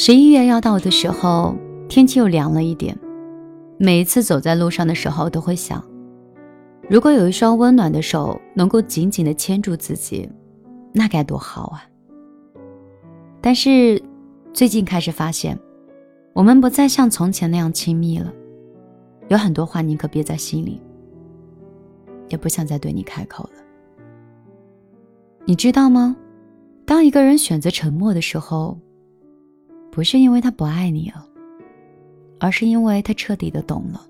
[0.00, 1.56] 十一月要到的时候，
[1.88, 2.96] 天气又凉了一点。
[3.78, 5.84] 每一次走在路上的时候，都会想，
[6.88, 10.30] 如果有一双温暖的手能够紧紧的牵住自己，
[10.92, 11.82] 那该多好啊！
[13.40, 14.00] 但是
[14.52, 15.58] 最近开始发现，
[16.32, 18.32] 我们不再像从前那样亲密了，
[19.26, 20.80] 有很多话宁可憋在心里，
[22.28, 23.60] 也不想再对你开口了。
[25.44, 26.16] 你知道吗？
[26.86, 28.78] 当一个人选择沉默的时候，
[29.90, 31.26] 不是因为他不爱你了，
[32.38, 34.04] 而是因为他彻底的懂了。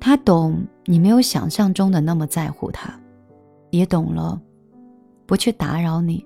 [0.00, 2.98] 他懂你没有想象中的那么在乎他，
[3.70, 4.40] 也懂了，
[5.26, 6.24] 不去打扰你，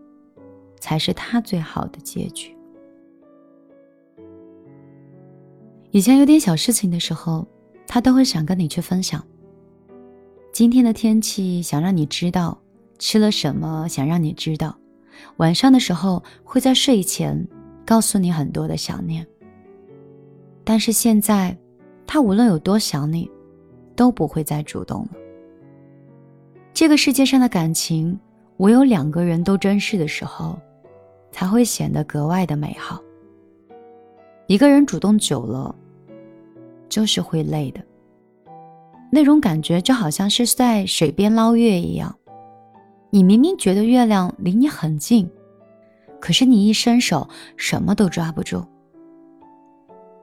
[0.79, 2.55] 才是他最好的结局。
[5.91, 7.47] 以前有点小事情的时候，
[7.87, 9.25] 他都会想跟你去分享。
[10.53, 12.57] 今天的天气，想让你知道；
[12.99, 14.77] 吃了什么，想让你知道。
[15.37, 17.47] 晚上的时候会在睡前
[17.85, 19.27] 告诉你很多的想念，
[20.65, 21.57] 但是现在，
[22.07, 23.31] 他无论有多想你，
[23.97, 25.11] 都不会再主动了。
[26.75, 28.19] 这个世界上的感情，
[28.59, 30.59] 唯有两个人都珍视的时候，
[31.31, 33.01] 才会显得格外的美好。
[34.47, 35.75] 一个人主动久了，
[36.89, 37.81] 就是会累的。
[39.11, 42.15] 那种感觉就好像是在水边捞月一样。
[43.15, 45.31] 你明明觉得月亮离你很近，
[46.19, 48.65] 可是你一伸手什么都抓不住。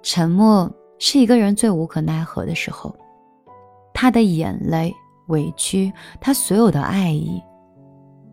[0.02, 2.95] 沉默是一个人最无可奈何的时候，
[3.94, 4.92] 他的眼泪、
[5.28, 7.40] 委屈，他所有的爱意，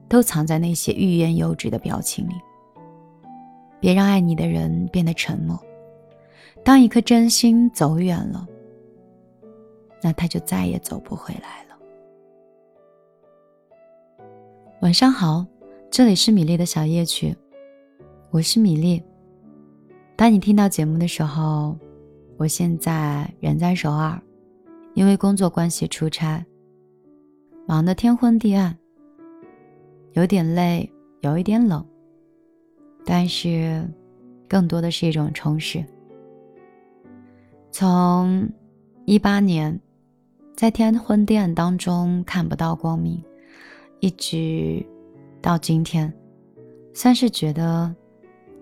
[0.08, 2.32] 都藏在那些欲言又止的表情里。
[3.78, 5.62] 别让爱你的人变得沉默。
[6.64, 8.46] 当一颗真心走远了，
[10.02, 11.65] 那他就再也走不回来了。
[14.86, 15.44] 晚上好，
[15.90, 17.34] 这里是米粒的小夜曲，
[18.30, 19.02] 我是米粒。
[20.14, 21.76] 当你听到节目的时候，
[22.36, 24.16] 我现在人在首尔，
[24.94, 26.46] 因为工作关系出差，
[27.66, 28.78] 忙得天昏地暗，
[30.12, 30.88] 有点累，
[31.20, 31.84] 有一点冷，
[33.04, 33.84] 但是
[34.48, 35.84] 更多的是一种充实。
[37.72, 38.48] 从
[39.04, 39.80] 一八年，
[40.54, 43.20] 在天昏地暗当中看不到光明。
[44.00, 44.84] 一直
[45.40, 46.12] 到今天，
[46.92, 47.94] 算是觉得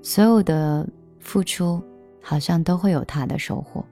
[0.01, 1.83] 所有的付出
[2.23, 3.85] 好像都会有他的收获。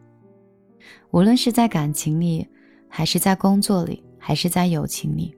[1.11, 2.47] 无论是在感情里，
[2.89, 5.37] 还是在工作里，还是在友情里，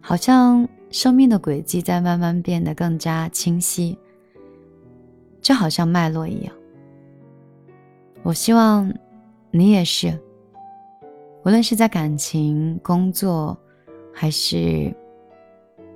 [0.00, 3.98] 好像生命的轨迹在慢慢变得更加清晰，
[5.40, 6.54] 就好像脉络一样。
[8.22, 8.92] 我希望
[9.50, 10.16] 你也是，
[11.44, 13.58] 无论是在感情、工作。
[14.12, 14.94] 还是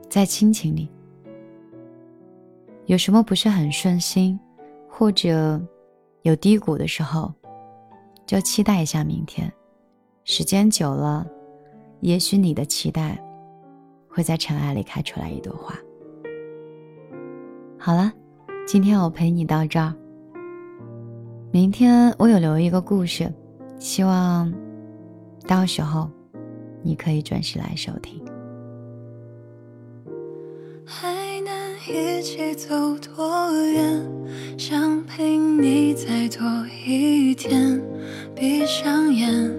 [0.09, 0.89] 在亲情里，
[2.87, 4.39] 有什么不是很顺心，
[4.89, 5.61] 或者
[6.23, 7.33] 有低谷的时候，
[8.25, 9.53] 就期待一下明天。
[10.25, 11.27] 时间久了，
[12.01, 13.23] 也许你的期待
[14.09, 15.75] 会在尘埃里开出来一朵花。
[17.79, 18.11] 好了，
[18.67, 19.95] 今天我陪你到这儿。
[21.51, 23.31] 明天我有留一个故事，
[23.79, 24.53] 希望
[25.47, 26.11] 到时候。
[26.85, 28.21] 你可以准时来收听。
[30.85, 31.09] 还
[31.41, 31.51] 能
[31.89, 32.69] 一起走
[32.99, 34.07] 多远？
[34.59, 36.47] 想陪你再多
[36.87, 37.81] 一天。
[38.37, 39.51] 闭上眼，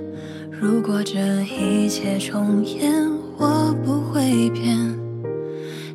[0.52, 2.94] 如果这一切重演，
[3.38, 4.78] 我不会变。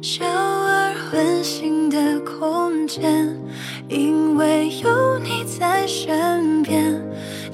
[0.02, 3.28] 小而温馨的空间，
[3.88, 6.59] 因为有你在身边。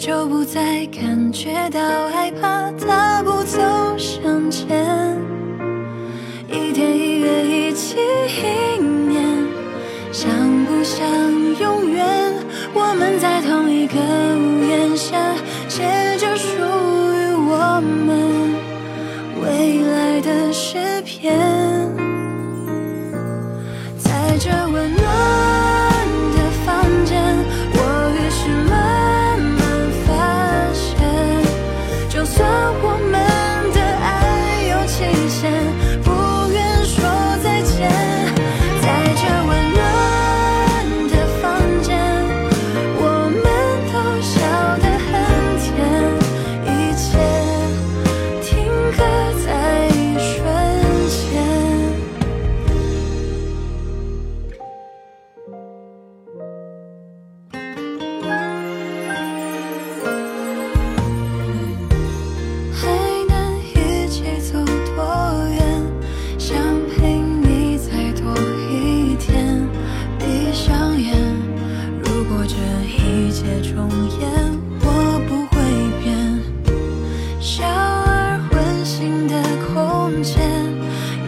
[0.06, 1.80] 就不再感觉到
[2.10, 3.58] 害怕，大步走
[3.98, 5.18] 向前，
[6.48, 9.20] 一天一月一起一年，
[10.12, 10.30] 想
[10.66, 11.04] 不想
[11.58, 12.06] 永远？
[12.72, 15.18] 我们在同一个屋檐下，
[15.68, 15.82] 写
[16.20, 18.54] 着属于我们
[19.42, 21.36] 未来的诗篇，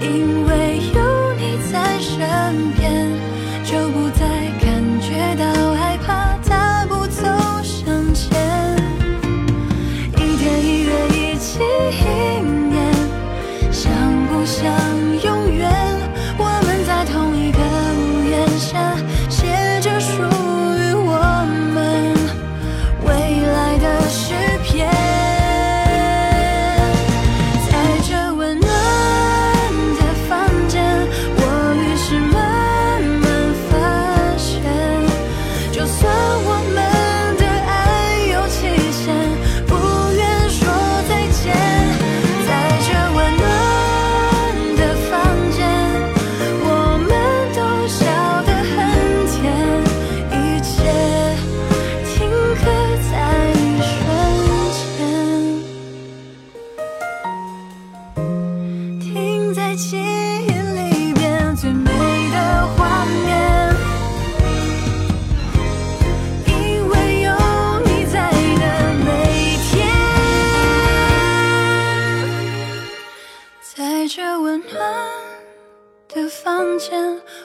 [0.00, 0.48] 因为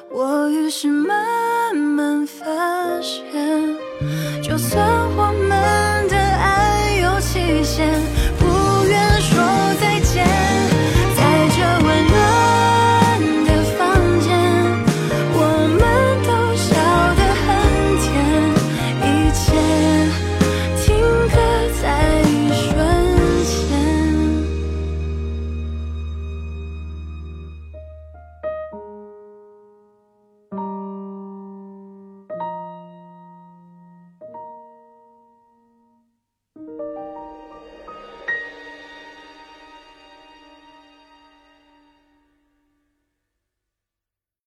[0.10, 1.43] 我于是慢